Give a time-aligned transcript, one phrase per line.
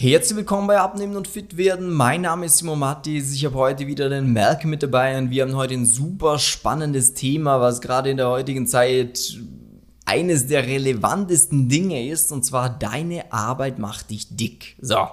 [0.00, 1.92] Herzlich willkommen bei Abnehmen und Fit werden.
[1.92, 3.34] Mein Name ist Simon Mattis.
[3.34, 7.14] Ich habe heute wieder den Malcolm mit dabei und wir haben heute ein super spannendes
[7.14, 9.36] Thema, was gerade in der heutigen Zeit
[10.08, 14.74] eines der relevantesten Dinge ist, und zwar deine Arbeit macht dich dick.
[14.80, 15.06] So,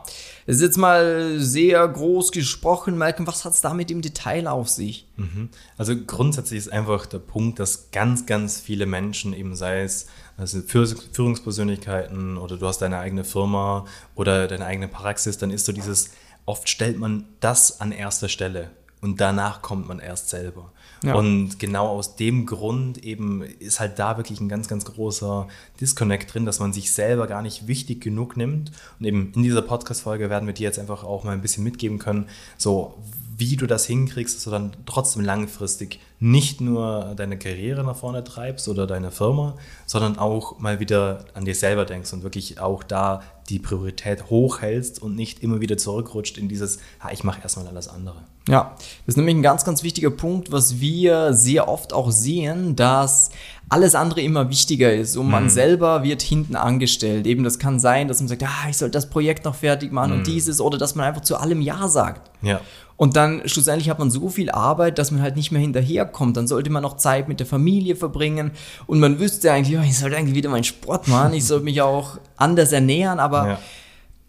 [0.47, 3.27] das ist jetzt mal sehr groß gesprochen, Malcolm.
[3.27, 5.05] Was hat es damit im Detail auf sich?
[5.17, 5.49] Mhm.
[5.77, 10.07] Also grundsätzlich ist einfach der Punkt, dass ganz, ganz viele Menschen, eben sei es
[10.37, 13.85] also Führungspersönlichkeiten oder du hast deine eigene Firma
[14.15, 16.11] oder deine eigene Praxis, dann ist so dieses,
[16.45, 18.71] oft stellt man das an erster Stelle
[19.05, 20.71] und danach kommt man erst selber.
[21.03, 21.13] Ja.
[21.13, 25.47] Und genau aus dem Grund eben ist halt da wirklich ein ganz, ganz großer
[25.79, 28.71] Disconnect drin, dass man sich selber gar nicht wichtig genug nimmt.
[28.99, 31.99] Und eben in dieser Podcast-Folge werden wir dir jetzt einfach auch mal ein bisschen mitgeben
[31.99, 32.27] können,
[32.57, 32.95] so
[33.37, 38.23] wie du das hinkriegst, dass du dann trotzdem langfristig nicht nur deine Karriere nach vorne
[38.23, 42.83] treibst oder deine Firma, sondern auch mal wieder an dir selber denkst und wirklich auch
[42.83, 47.67] da die Priorität hochhältst und nicht immer wieder zurückrutscht in dieses, ha, ich mache erstmal
[47.67, 48.17] alles andere.
[48.47, 52.75] Ja, das ist nämlich ein ganz, ganz wichtiger Punkt, was wir sehr oft auch sehen,
[52.75, 53.31] dass
[53.69, 55.49] alles andere immer wichtiger ist und man mhm.
[55.49, 57.25] selber wird hinten angestellt.
[57.25, 60.11] Eben, das kann sein, dass man sagt, ah, ich soll das Projekt noch fertig machen
[60.11, 60.17] mhm.
[60.19, 62.31] und dieses oder dass man einfach zu allem Ja sagt.
[62.41, 62.61] Ja.
[62.97, 66.37] Und dann schlussendlich hat man so viel Arbeit, dass man halt nicht mehr hinterherkommt.
[66.37, 68.51] Dann sollte man noch Zeit mit der Familie verbringen
[68.87, 71.81] und man wüsste eigentlich, oh, ich sollte eigentlich wieder meinen Sport machen, ich sollte mich
[71.81, 73.59] auch anders ernähren, aber ja.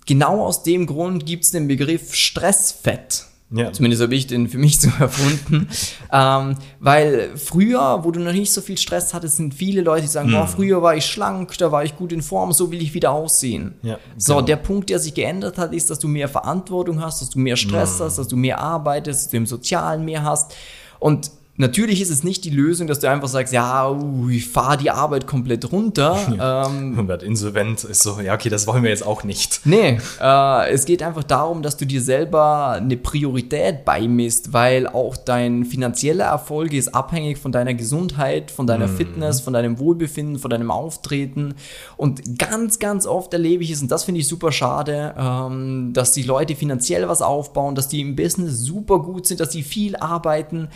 [0.05, 3.27] genau aus dem Grund gibt es den Begriff Stressfett.
[3.51, 3.73] Ja.
[3.73, 5.69] Zumindest habe ich den für mich so erfunden.
[6.13, 10.09] ähm, weil früher, wo du noch nicht so viel Stress hattest, sind viele Leute, die
[10.09, 10.35] sagen, mhm.
[10.35, 13.13] boah, früher war ich schlank, da war ich gut in Form, so will ich wieder
[13.13, 13.75] aussehen.
[13.83, 14.47] Ja, so, genau.
[14.47, 17.57] der Punkt, der sich geändert hat, ist, dass du mehr Verantwortung hast, dass du mehr
[17.57, 18.05] Stress mhm.
[18.05, 20.55] hast, dass du mehr arbeitest, dass du im Sozialen mehr hast.
[20.99, 24.77] Und Natürlich ist es nicht die Lösung, dass du einfach sagst, ja, uh, ich fahre
[24.77, 26.17] die Arbeit komplett runter.
[26.37, 26.67] Ja.
[26.67, 29.61] Ähm, und wird insolvent, ist so, ja, okay, das wollen wir jetzt auch nicht.
[29.65, 35.17] Nee, äh, es geht einfach darum, dass du dir selber eine Priorität beimisst, weil auch
[35.17, 38.97] dein finanzieller Erfolg ist abhängig von deiner Gesundheit, von deiner mhm.
[38.97, 41.55] Fitness, von deinem Wohlbefinden, von deinem Auftreten.
[41.97, 46.13] Und ganz, ganz oft erlebe ich es, und das finde ich super schade, ähm, dass
[46.13, 49.97] die Leute finanziell was aufbauen, dass die im Business super gut sind, dass sie viel
[49.97, 50.69] arbeiten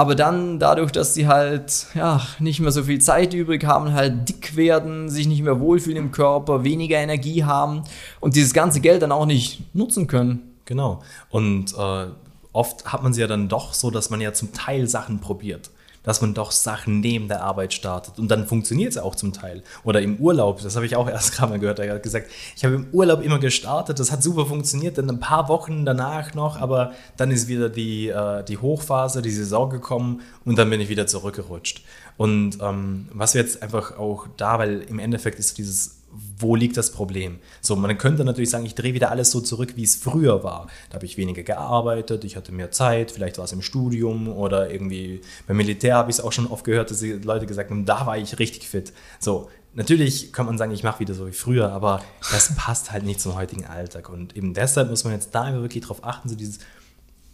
[0.00, 4.30] aber dann dadurch, dass sie halt ja, nicht mehr so viel Zeit übrig haben, halt
[4.30, 7.82] dick werden, sich nicht mehr wohlfühlen im Körper, weniger Energie haben
[8.18, 10.54] und dieses ganze Geld dann auch nicht nutzen können.
[10.64, 11.02] Genau.
[11.28, 12.06] Und äh,
[12.54, 15.68] oft hat man sie ja dann doch so, dass man ja zum Teil Sachen probiert
[16.02, 18.18] dass man doch Sachen neben der Arbeit startet.
[18.18, 19.62] Und dann funktioniert es auch zum Teil.
[19.84, 22.64] Oder im Urlaub, das habe ich auch erst gerade mal gehört, er hat gesagt, ich
[22.64, 26.60] habe im Urlaub immer gestartet, das hat super funktioniert, dann ein paar Wochen danach noch,
[26.60, 30.88] aber dann ist wieder die, äh, die Hochphase, die Saison gekommen und dann bin ich
[30.88, 31.82] wieder zurückgerutscht.
[32.16, 35.99] Und ähm, was wir jetzt einfach auch da, weil im Endeffekt ist dieses
[36.38, 37.38] wo liegt das Problem?
[37.60, 40.66] So, man könnte natürlich sagen, ich drehe wieder alles so zurück, wie es früher war.
[40.88, 44.70] Da habe ich weniger gearbeitet, ich hatte mehr Zeit, vielleicht war es im Studium oder
[44.70, 47.84] irgendwie beim Militär habe ich es auch schon oft gehört, dass die Leute gesagt haben,
[47.84, 48.92] da war ich richtig fit.
[49.18, 53.04] So, natürlich kann man sagen, ich mache wieder so wie früher, aber das passt halt
[53.04, 54.08] nicht zum heutigen Alltag.
[54.08, 56.58] Und eben deshalb muss man jetzt da wirklich drauf achten, so dieses,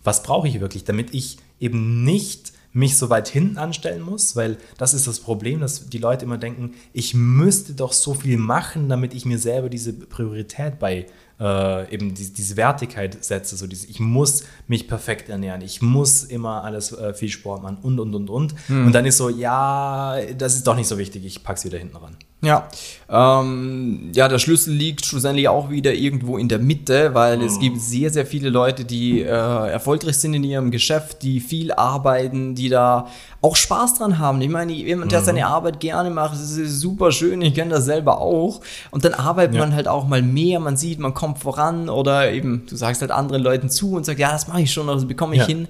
[0.05, 4.59] was brauche ich wirklich, damit ich eben nicht mich so weit hinten anstellen muss, weil
[4.77, 8.91] das ist das Problem, dass die Leute immer denken, ich müsste doch so viel machen,
[8.91, 11.07] damit ich mir selber diese Priorität bei äh,
[11.39, 16.65] eben die, diese Wertigkeit setze, so dieses, ich muss mich perfekt ernähren, ich muss immer
[16.65, 18.55] alles äh, viel Sport machen und und und und.
[18.69, 18.87] Hm.
[18.87, 21.97] Und dann ist so, ja, das ist doch nicht so wichtig, ich pack's wieder hinten
[21.97, 22.17] ran.
[22.43, 22.69] Ja,
[23.09, 27.45] ähm, ja, der Schlüssel liegt schlussendlich auch wieder irgendwo in der Mitte, weil mhm.
[27.45, 31.73] es gibt sehr, sehr viele Leute, die äh, erfolgreich sind in ihrem Geschäft, die viel
[31.73, 33.09] arbeiten, die da
[33.41, 34.41] auch Spaß dran haben.
[34.43, 35.25] Ich meine, jemand, der mhm.
[35.25, 38.61] seine Arbeit gerne macht, das ist super schön, ich kenne das selber auch.
[38.91, 39.61] Und dann arbeitet ja.
[39.63, 43.11] man halt auch mal mehr, man sieht, man kommt voran oder eben, du sagst halt
[43.11, 45.47] anderen Leuten zu und sagst, ja, das mache ich schon, das bekomme ich ja.
[45.47, 45.69] hin.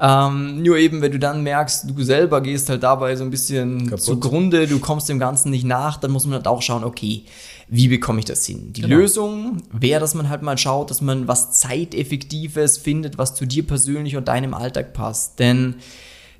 [0.00, 3.90] Ähm, nur eben, wenn du dann merkst, du selber gehst halt dabei so ein bisschen
[3.90, 4.00] Kaputt.
[4.02, 7.24] zugrunde, du kommst dem Ganzen nicht nach, dann muss man halt auch schauen, okay,
[7.68, 8.72] wie bekomme ich das hin?
[8.72, 8.96] Die genau.
[8.96, 13.66] Lösung wäre, dass man halt mal schaut, dass man was Zeiteffektives findet, was zu dir
[13.66, 15.38] persönlich und deinem Alltag passt.
[15.38, 15.76] Denn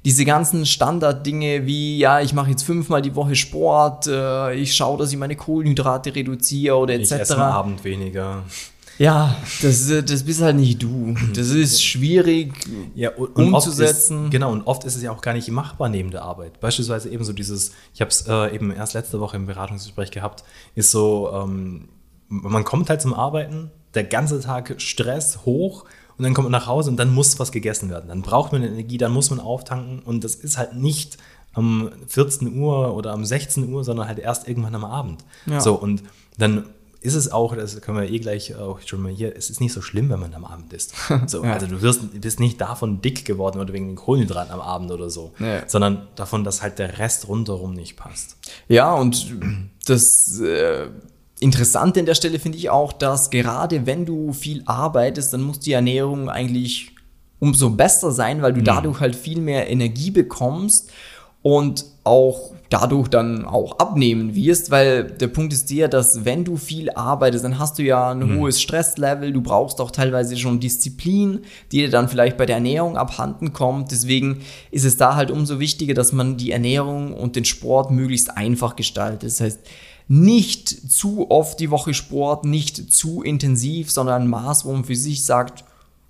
[0.04, 4.98] diese ganzen Standarddinge wie, ja, ich mache jetzt fünfmal die Woche Sport, äh, ich schaue,
[4.98, 7.04] dass ich meine Kohlenhydrate reduziere oder etc.
[7.04, 8.42] Ich esse am Abend weniger.
[8.98, 11.16] Ja, das, das bist halt nicht du.
[11.34, 12.52] Das ist schwierig
[12.94, 14.26] ja, und, und umzusetzen.
[14.26, 16.60] Ist, genau, und oft ist es ja auch gar nicht machbar neben der Arbeit.
[16.60, 20.44] Beispielsweise eben so dieses, ich habe es äh, eben erst letzte Woche im Beratungsgespräch gehabt,
[20.74, 21.88] ist so, ähm,
[22.28, 25.84] man kommt halt zum Arbeiten, der ganze Tag Stress hoch
[26.16, 28.08] und dann kommt man nach Hause und dann muss was gegessen werden.
[28.08, 31.18] Dann braucht man Energie, dann muss man auftanken und das ist halt nicht
[31.54, 35.24] um 14 Uhr oder um 16 Uhr, sondern halt erst irgendwann am Abend.
[35.46, 35.60] Ja.
[35.60, 36.02] So, und
[36.36, 36.64] dann
[37.04, 39.74] ist es auch, das können wir eh gleich auch schon mal hier, es ist nicht
[39.74, 40.94] so schlimm, wenn man am Abend isst.
[41.26, 41.52] So, ja.
[41.52, 45.10] Also du wirst, bist nicht davon dick geworden oder wegen den Kohlenhydraten am Abend oder
[45.10, 45.68] so, ja.
[45.68, 48.36] sondern davon, dass halt der Rest rundherum nicht passt.
[48.68, 49.36] Ja, und
[49.86, 50.88] das äh,
[51.40, 55.60] Interessante an der Stelle finde ich auch, dass gerade wenn du viel arbeitest, dann muss
[55.60, 56.92] die Ernährung eigentlich
[57.40, 58.64] umso besser sein, weil du mhm.
[58.64, 60.90] dadurch halt viel mehr Energie bekommst
[61.42, 66.56] und auch dadurch dann auch abnehmen wirst, weil der Punkt ist der, dass wenn du
[66.56, 68.38] viel arbeitest, dann hast du ja ein mhm.
[68.40, 71.40] hohes Stresslevel, du brauchst auch teilweise schon Disziplin,
[71.70, 73.90] die dir dann vielleicht bei der Ernährung abhanden kommt.
[73.90, 74.40] Deswegen
[74.70, 78.74] ist es da halt umso wichtiger, dass man die Ernährung und den Sport möglichst einfach
[78.74, 79.24] gestaltet.
[79.24, 79.60] Das heißt,
[80.08, 84.96] nicht zu oft die Woche Sport, nicht zu intensiv, sondern ein Maß, wo man für
[84.96, 85.64] sich sagt,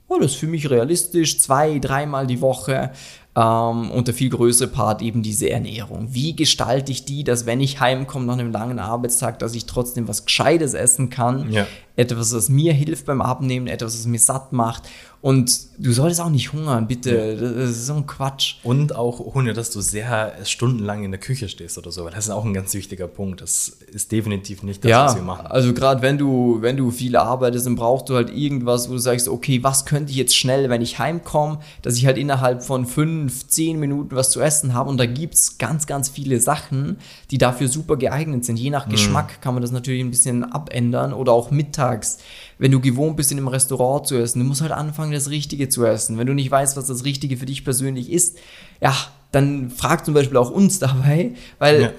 [0.09, 2.91] oh, das ist für mich realistisch, zwei, dreimal die Woche.
[3.37, 6.09] Ähm, und der viel größere Part eben diese Ernährung.
[6.11, 10.07] Wie gestalte ich die, dass wenn ich heimkomme nach einem langen Arbeitstag, dass ich trotzdem
[10.07, 11.67] was Gescheites essen kann, ja.
[11.97, 14.85] Etwas, was mir hilft beim Abnehmen, etwas, was mir satt macht
[15.25, 17.35] und du solltest auch nicht hungern, bitte.
[17.35, 18.57] Das ist so ein Quatsch.
[18.63, 22.07] Und auch ohne, dass du sehr stundenlang in der Küche stehst oder so.
[22.11, 23.41] Das ist auch ein ganz wichtiger Punkt.
[23.41, 25.47] Das ist definitiv nicht das, ja, was wir machen.
[25.47, 28.99] Also gerade wenn du, wenn du viel arbeitest, dann brauchst du halt irgendwas, wo du
[28.99, 32.85] sagst, okay, was könnte ich jetzt schnell, wenn ich heimkomme, dass ich halt innerhalb von
[32.85, 34.91] fünf, zehn Minuten was zu essen habe.
[34.91, 36.99] Und da gibt es ganz, ganz viele Sachen,
[37.31, 38.59] die dafür super geeignet sind.
[38.59, 38.91] Je nach mhm.
[38.91, 41.51] Geschmack kann man das natürlich ein bisschen abändern oder auch
[41.85, 42.19] mittags
[42.59, 45.69] wenn du gewohnt bist, in einem Restaurant zu essen, du musst halt anfangen, das Richtige
[45.69, 46.19] zu essen.
[46.19, 48.39] Wenn du nicht weißt, was das Richtige für dich persönlich ist,
[48.81, 48.95] ja,
[49.33, 51.93] dann frag zum Beispiel auch uns dabei, weil ja.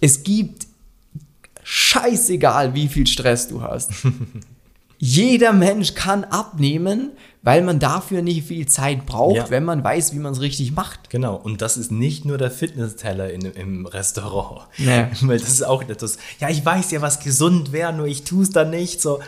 [0.00, 0.66] es gibt
[1.62, 3.92] scheißegal, wie viel Stress du hast.
[4.98, 7.12] Jeder Mensch kann abnehmen,
[7.42, 9.50] weil man dafür nicht viel Zeit braucht, ja.
[9.50, 11.10] wenn man weiß, wie man es richtig macht.
[11.10, 14.66] Genau, und das ist nicht nur der Fitnessteller in, im Restaurant.
[14.78, 15.10] Ja.
[15.20, 18.44] Weil das ist auch etwas, ja, ich weiß ja, was gesund wäre, nur ich tue
[18.44, 19.02] es dann nicht.
[19.02, 19.20] So,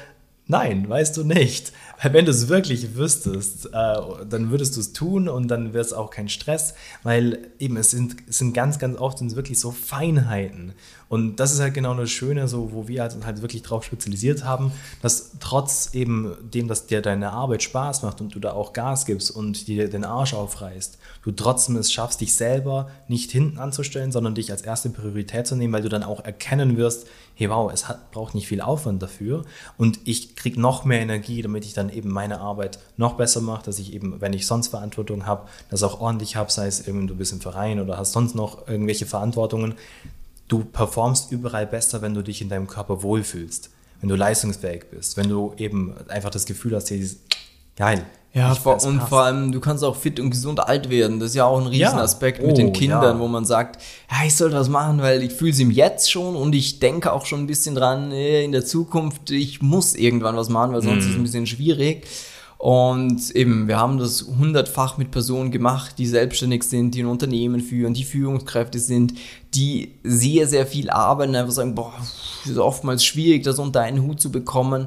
[0.49, 1.73] Nein, weißt du nicht.
[2.01, 3.97] Weil wenn du es wirklich wüsstest, äh,
[4.29, 7.91] dann würdest du es tun und dann wird es auch kein Stress, weil eben es
[7.91, 10.75] sind, es sind ganz, ganz oft sind wirklich so Feinheiten.
[11.09, 14.45] Und das ist halt genau das Schöne, so, wo wir halt, halt wirklich drauf spezialisiert
[14.45, 14.73] haben,
[15.03, 19.07] dass trotz eben dem, dass dir deine Arbeit Spaß macht und du da auch Gas
[19.07, 24.13] gibst und dir den Arsch aufreißt, du trotzdem es schaffst, dich selber nicht hinten anzustellen,
[24.13, 27.71] sondern dich als erste Priorität zu nehmen, weil du dann auch erkennen wirst, hey wow,
[27.73, 29.45] es hat, braucht nicht viel Aufwand dafür
[29.77, 33.65] und ich kriege noch mehr Energie, damit ich dann eben meine Arbeit noch besser mache,
[33.65, 37.09] dass ich eben, wenn ich sonst Verantwortung habe, das auch ordentlich habe, sei es irgendwie
[37.09, 39.75] du bist im Verein oder hast sonst noch irgendwelche Verantwortungen,
[40.49, 45.17] du performst überall besser, wenn du dich in deinem Körper wohlfühlst, wenn du leistungsfähig bist,
[45.17, 47.19] wenn du eben einfach das Gefühl hast, hier ist
[47.75, 48.05] geil.
[48.37, 51.21] Ja, vor, und vor allem, du kannst auch fit und gesund alt werden.
[51.21, 52.45] Das ist ja auch ein Riesenaspekt ja.
[52.45, 53.19] mit oh, den Kindern, ja.
[53.19, 53.81] wo man sagt,
[54.11, 57.15] ja, ich soll was machen, weil ich fühle es ihm jetzt schon und ich denke
[57.15, 60.83] auch schon ein bisschen dran, äh, in der Zukunft, ich muss irgendwann was machen, weil
[60.83, 60.99] sonst mm.
[60.99, 62.07] ist es ein bisschen schwierig.
[62.59, 67.61] Und eben, wir haben das hundertfach mit Personen gemacht, die selbstständig sind, die ein Unternehmen
[67.61, 69.13] führen, die Führungskräfte sind,
[69.55, 71.93] die sehr, sehr viel arbeiten, einfach sagen, boah,
[72.45, 74.87] ist oftmals schwierig, das unter einen Hut zu bekommen.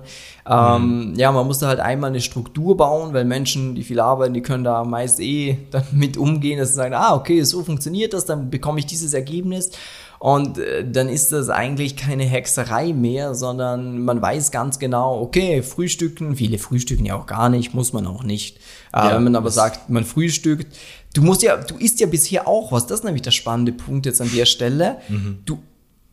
[0.49, 1.15] Ähm, mhm.
[1.15, 4.41] ja, man muss da halt einmal eine Struktur bauen, weil Menschen, die viel arbeiten, die
[4.41, 8.49] können da meist eh damit umgehen, dass sie sagen, ah, okay, so funktioniert das, dann
[8.49, 9.71] bekomme ich dieses Ergebnis.
[10.19, 15.63] Und äh, dann ist das eigentlich keine Hexerei mehr, sondern man weiß ganz genau, okay,
[15.63, 18.57] frühstücken, viele frühstücken ja auch gar nicht, muss man auch nicht.
[18.93, 20.75] Äh, ja, wenn man aber sagt, man frühstückt,
[21.13, 24.05] du musst ja, du isst ja bisher auch was, das ist nämlich der spannende Punkt
[24.05, 24.97] jetzt an der Stelle.
[25.07, 25.39] Mhm.
[25.45, 25.59] Du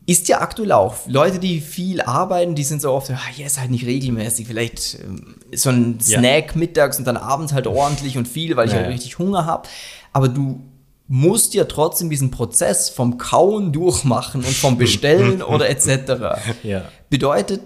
[0.05, 0.95] isst ja aktuell auch.
[1.07, 4.99] Leute, die viel arbeiten, die sind so oft, ah, ja, ist halt nicht regelmäßig, vielleicht
[5.03, 6.57] ähm, so ein Snack ja.
[6.57, 9.67] mittags und dann abends halt ordentlich und viel, weil ich halt richtig Hunger habe.
[10.13, 10.61] Aber du
[11.07, 16.63] musst ja trotzdem diesen Prozess vom Kauen durchmachen und vom Bestellen oder etc.
[16.63, 16.85] Ja.
[17.09, 17.61] Bedeutet,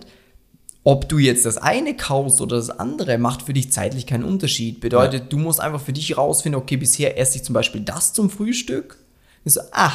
[0.84, 4.80] ob du jetzt das eine kaust oder das andere, macht für dich zeitlich keinen Unterschied.
[4.80, 5.28] Bedeutet, ja.
[5.28, 8.98] du musst einfach für dich rausfinden, okay, bisher esse ich zum Beispiel das zum Frühstück.
[9.44, 9.92] Ich so, ah,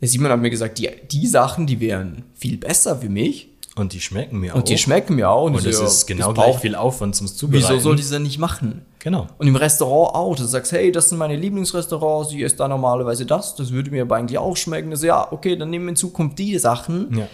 [0.00, 3.48] der Simon hat mir gesagt, die, die Sachen, die wären viel besser für mich.
[3.78, 4.58] Und die schmecken mir auch.
[4.58, 5.44] Und die schmecken mir auch.
[5.44, 7.68] Und, und das ist genau gleich viel Aufwand zum Zubereiten.
[7.68, 8.82] Wieso soll ich das nicht machen?
[8.98, 9.26] Genau.
[9.38, 10.36] Und im Restaurant auch.
[10.36, 14.02] Du sagst, hey, das sind meine Lieblingsrestaurants, ich esse da normalerweise das, das würde mir
[14.02, 14.90] aber eigentlich auch schmecken.
[14.90, 17.16] Das, ja, okay, dann nehmen wir in Zukunft die Sachen.
[17.16, 17.28] Ja.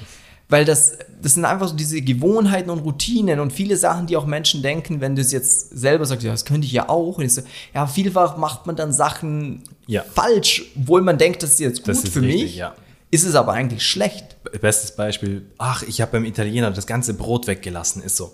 [0.49, 4.27] Weil das, das sind einfach so diese Gewohnheiten und Routinen und viele Sachen, die auch
[4.27, 7.17] Menschen denken, wenn du es jetzt selber sagst, ja, das könnte ich ja auch.
[7.17, 7.41] Und ich so,
[7.75, 10.03] ja, vielfach macht man dann Sachen ja.
[10.03, 12.57] falsch, obwohl man denkt, das ist jetzt gut ist für richtig, mich.
[12.57, 12.75] Ja
[13.15, 14.37] ist es aber eigentlich schlecht.
[14.61, 18.33] Bestes Beispiel, ach, ich habe beim Italiener das ganze Brot weggelassen, ist so.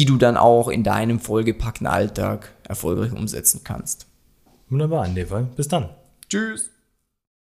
[0.01, 4.07] die du dann auch in deinem vollgepackten Alltag erfolgreich umsetzen kannst.
[4.67, 5.43] Wunderbar, in dem Fall.
[5.55, 5.89] Bis dann.
[6.27, 6.71] Tschüss!